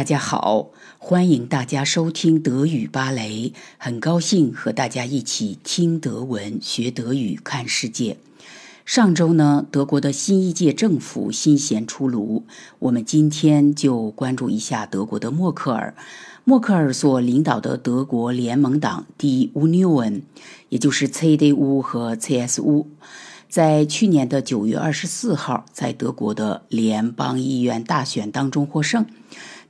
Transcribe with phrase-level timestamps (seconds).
[0.00, 8.16] 大家好，欢迎大家收听德语芭蕾，很高兴和大家一起听德文、学德语、看世界。
[8.86, 12.44] 上周呢，德国的新一届政府新贤出炉，
[12.78, 15.94] 我们今天就关注一下德国的默克尔。
[16.44, 20.22] 默克尔所领导的德国联盟党 Die Union，
[20.70, 22.86] 也就是 CDU 和 CSU。
[23.50, 29.04] 在去年的九月二十四号，在德国的联邦议院大选当中获胜，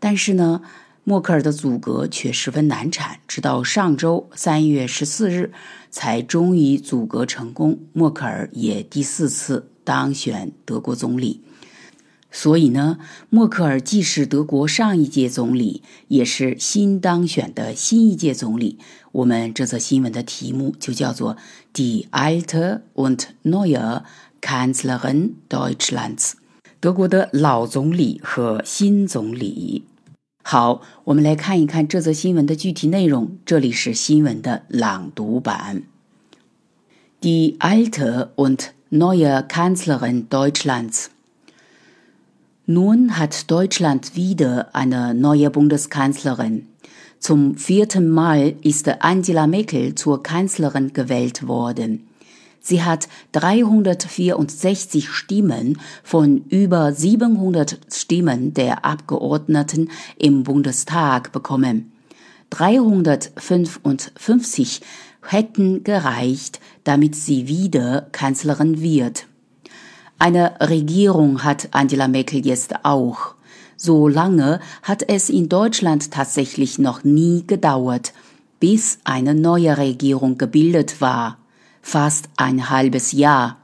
[0.00, 0.62] 但是呢，
[1.04, 5.52] 默克尔的阻隔却十分难产，直到上周三月十四日，
[5.90, 11.42] 才终于阻隔成功，默克尔也第四次当选德国总理。
[12.32, 18.78] 所以呢，默克尔既是德国上一届总理，也是新当选的新一届总理。
[19.10, 21.36] 我们这则新闻的题目就叫做
[21.74, 24.02] “Die alte und neue
[24.40, 26.34] Kanzlerin Deutschlands”，
[26.78, 29.84] 德国的老总理和新总理。
[30.49, 33.39] 好，我们来看一看这则新闻的具体内容。
[33.45, 35.81] 这里是新闻的朗读版：“
[37.19, 46.67] Die alte und neue Kanzlerin Deutschlands”。Nun hat Deutschland wieder eine neue Bundeskanzlerin.
[47.19, 52.05] Zum vierten Mal ist Angela Merkel zur Kanzlerin gewählt worden.
[52.60, 61.92] Sie hat 364 Stimmen von über 700 Stimmen der Abgeordneten im Bundestag bekommen.
[62.50, 64.82] 355
[65.26, 69.24] hätten gereicht, damit sie wieder Kanzlerin wird.
[70.18, 73.36] Eine Regierung hat Angela Merkel jetzt auch.
[73.76, 78.12] So lange hat es in Deutschland tatsächlich noch nie gedauert,
[78.58, 81.38] bis eine neue Regierung gebildet war.
[81.82, 83.56] Fast ein halbes Jahr.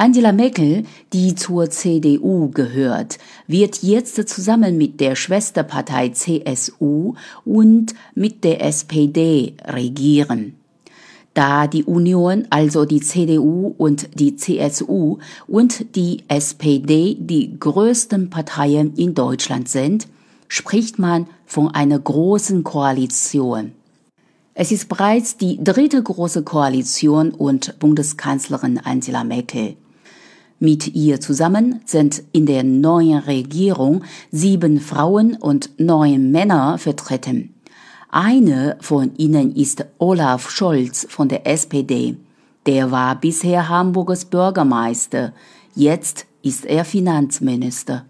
[0.00, 8.44] Angela Merkel, die zur CDU gehört, wird jetzt zusammen mit der Schwesterpartei CSU und mit
[8.44, 10.54] der SPD regieren.
[11.34, 15.18] Da die Union, also die CDU und die CSU
[15.48, 20.06] und die SPD die größten Parteien in Deutschland sind,
[20.46, 23.72] spricht man von einer großen Koalition.
[24.60, 29.76] Es ist bereits die dritte große Koalition und Bundeskanzlerin Angela Merkel.
[30.58, 34.02] Mit ihr zusammen sind in der neuen Regierung
[34.32, 37.54] sieben Frauen und neun Männer vertreten.
[38.10, 42.16] Eine von ihnen ist Olaf Scholz von der SPD.
[42.66, 45.34] Der war bisher Hamburgers Bürgermeister.
[45.76, 48.06] Jetzt ist er Finanzminister.